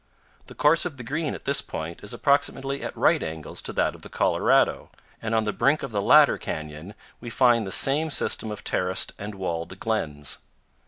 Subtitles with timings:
[0.47, 3.93] The course of the Green at this point is approximately at right angles to that
[3.93, 4.89] of the Colorado,
[5.21, 9.13] and on the brink of the latter canyon we find the same system of terraced
[9.19, 10.39] and walled glens.